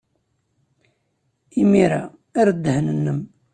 [1.61, 2.03] Imir-a,
[2.39, 3.19] err ddehn-nnem.